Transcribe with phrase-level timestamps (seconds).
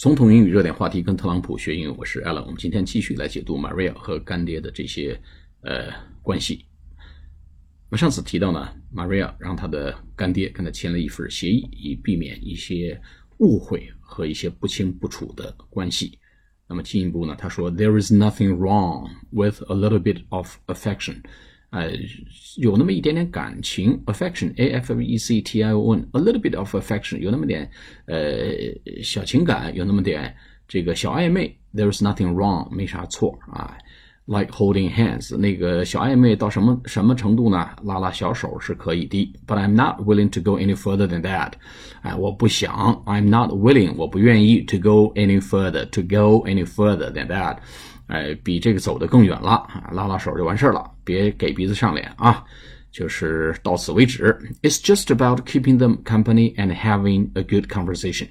[0.00, 2.40] 总统英语热点话题，跟特朗普学英语，我是 Alan。
[2.44, 5.20] 我们今天继续来解读 Maria 和干爹的这些
[5.60, 5.92] 呃
[6.22, 6.64] 关系。
[7.90, 12.98] 我上次提到呢，Maria 让他的干爹跟他签了一份协议，以避免一些
[13.40, 16.18] 误会和一些不清不楚的关系。
[16.66, 21.20] 那么进一步呢，他说，There is nothing wrong with a little bit of affection。
[21.70, 21.90] 呃，
[22.58, 27.70] 有那么一点点感情，affection，a f f e c t i o n，a little bit of affection，有那么点
[28.06, 28.52] 呃
[29.02, 30.34] 小情感，有那么点
[30.66, 33.78] 这个小暧昧，there is nothing wrong，没啥错啊。
[34.29, 37.69] Like holding hands，那个小暧昧到什么什么程度呢？
[37.83, 41.51] 拉拉小手是可以的，but I'm not willing to go any further than that。
[42.01, 47.57] 哎，我不想，I'm not willing，我不愿意 to go any further，to go any further than that。
[48.07, 49.89] 哎，比这个走得更远了啊！
[49.91, 52.43] 拉拉手就完事儿了，别给鼻子上脸啊！
[52.91, 54.35] 就是到此为止。
[54.63, 58.29] It's just about keeping them company and having a good conversation。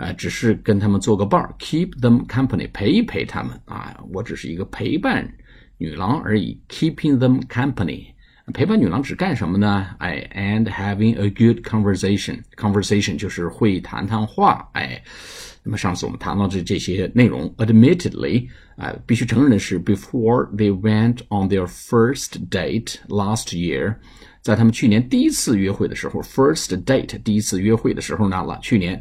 [0.00, 4.02] 啊，只是跟他们做个伴儿，keep them company，陪一陪他们啊！
[4.14, 5.30] 我只是一个陪伴
[5.76, 8.06] 女郎而已，keeping them company。
[8.54, 9.88] 陪伴女郎只干什么呢？
[9.98, 15.02] 哎，and having a good conversation，conversation 就是会谈谈话，哎。
[15.62, 23.94] 那么上次我们谈到这这些内容，admittedly，啊，必须承认的是，before they went on their first date last year，
[24.40, 29.00] 在他们去年第一次约会的时候，first date 第一次约会的时候呢，了，去年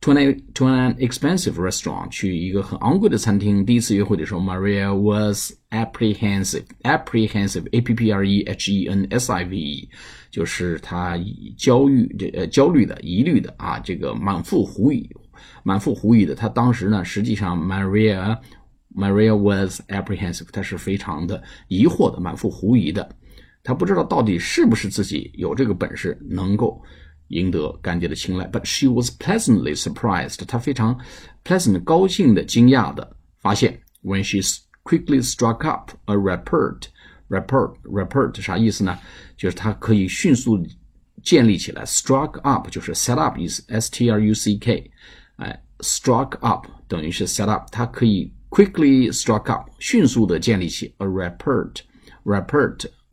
[0.00, 9.32] to an expensive restaurant 去一个很昂贵的餐厅，第一次约会的时候，Maria was apprehensive，apprehensive，a p p r e h e n s
[9.32, 9.88] i v e，
[10.30, 11.18] 就是她
[11.56, 15.08] 焦虑这呃焦虑的、疑虑的啊，这个满腹狐疑。
[15.64, 18.38] 满腹狐疑的，她当时呢，实际上 Maria
[18.94, 23.08] Maria was apprehensive，她是非常的疑惑的，满腹狐疑的，
[23.64, 26.80] 她不知道到底是不是自己有这个本事能够
[27.29, 28.47] 赢得干爹的青睐。
[28.47, 30.99] But she was pleasantly surprised，她非常
[31.43, 34.39] pleasant 高兴的、惊讶的发现，when she
[34.83, 38.97] quickly struck up a rapport，rapport，rapport 啥意思呢？
[39.37, 40.63] 就是她可以迅速
[41.23, 44.91] 建立起来，struck up 就是 set up 意思，s t r u c k。
[45.37, 51.07] 哎，struck up 等于是 set up，它可以 quickly struck up，迅速的建立起 a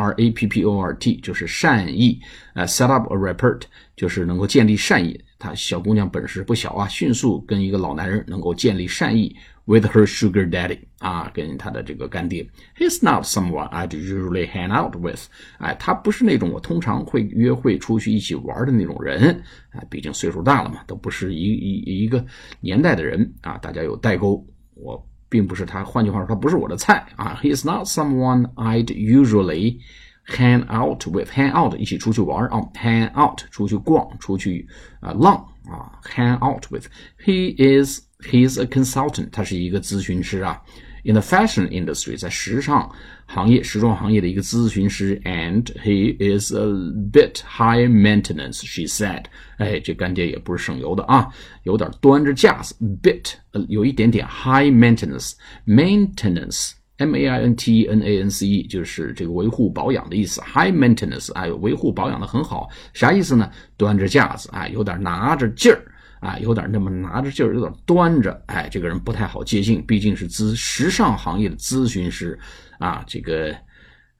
[0.00, 2.18] R A P P O R T 就是善意，
[2.54, 3.60] 呃，set up a rapport
[3.96, 5.20] 就是能够建立善意。
[5.38, 9.36] 她小姑娘本事不小啊，迅速跟一个老男人能够建立善意。
[9.66, 12.44] with her sugar daddy 啊，跟他的这个干爹。
[12.76, 15.28] He's not someone I'd usually hang out with。
[15.58, 19.40] 哎，他不是那种我通常会约会出去一起玩的那种人。
[19.70, 22.24] 啊，毕竟岁数大了嘛，都不是一一一个
[22.60, 24.44] 年代的人啊，大家有代沟。
[24.74, 27.40] 我并不是他，换句话说，他不是我的菜啊。
[27.42, 29.78] He is not someone I'd usually
[30.26, 31.30] hang out with。
[31.30, 34.68] hang out 一起出去玩啊，hang out 出去逛，出去
[35.00, 35.36] 啊浪
[35.70, 36.88] 啊，hang out with。
[37.24, 40.60] He is He's a consultant，他是一个咨询师啊。
[41.02, 42.92] In the fashion industry，在时尚
[43.26, 46.66] 行业、时装行业的一个咨询师，and he is a
[47.10, 48.62] bit high maintenance.
[48.66, 49.24] She said，
[49.56, 53.32] 哎，这干爹也不是省油的啊，有点端着架子，bit，
[53.68, 60.42] 有一点点 high maintenance，maintenance，m a i n t e n a n c e，就是这个维护保养的意思。
[60.42, 63.50] high maintenance，哎，维护保养的很好，啥意思呢？
[63.78, 65.82] 端着架子，哎，有点拿着劲儿。
[66.20, 72.38] 啊，有点那么拿着劲儿，有点端着，哎，这个人不太好接近，毕竟是咨时尚行业的咨询师，
[72.78, 73.56] 啊，这个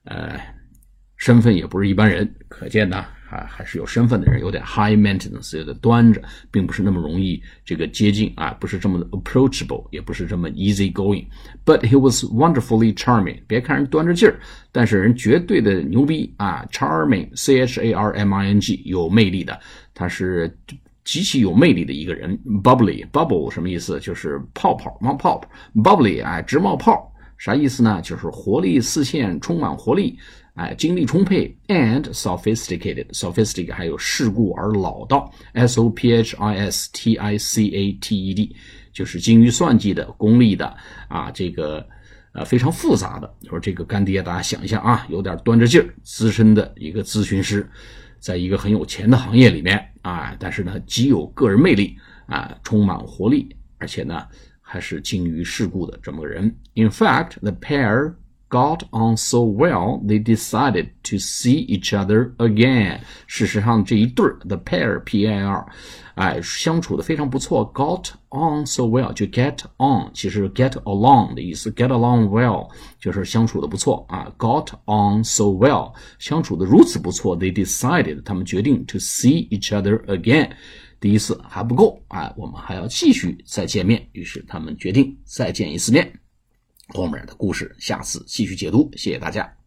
[0.05, 0.39] 呃
[1.17, 6.19] 身份也不是一般人，可见呢，啊还是有身份的人，有点 high maintenance，有点端着，
[6.49, 11.27] 并不是那么容易这个接近啊，不是这么 approachable，也不是这么 easy going。
[11.63, 13.43] But he was wonderfully charming。
[13.45, 14.39] 别看人端着劲儿，
[14.71, 19.59] 但是人绝对的牛逼啊，charming，c h a r m i n g，有魅力的，
[19.93, 20.57] 他是。
[21.03, 23.99] 极其有魅力的一个人，bubbly，bubble 什么意思？
[23.99, 27.99] 就是泡泡冒泡泡，bubbly 哎，直冒泡，啥意思呢？
[28.01, 30.17] 就是活力四现，充满活力，
[30.53, 38.55] 哎，精力充沛，and sophisticated，sophisticated 还有世故而老道，s o p h i s t i c a t e d，
[38.93, 40.71] 就是精于算计的，功利的
[41.07, 41.83] 啊，这个
[42.33, 43.33] 呃非常复杂的。
[43.49, 47.67] 说这个干爹，大家想一下啊，有点端着劲儿，资深的一个咨询师。
[48.21, 51.97] 在一个很有钱的行业里面啊，但是呢，极有个人魅力
[52.27, 54.25] 啊，充满活力，而且呢，
[54.61, 56.43] 还是精于世故的这么个人。
[56.75, 58.13] In fact, the pair
[58.50, 63.00] got on so well they decided to see each other again。
[63.26, 65.66] 事实上，这一对儿，the pair P A R，
[66.14, 72.70] 哎，相处的非常不错，got on so well 就 get on，其实 get along 的意思，get along well
[73.00, 80.50] 就是相处的不错啊，got on so well 相处的如此不错，they decided 他们决定 to see each other again，
[81.00, 84.08] 第一次还不够啊，我们还要继续再见面。
[84.12, 86.19] 于是他们决定再见一次面。
[86.91, 89.60] 后面的故事下次继续解读，谢谢大家。